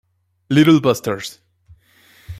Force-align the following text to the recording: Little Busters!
Little 0.49 0.81
Busters! 0.81 1.41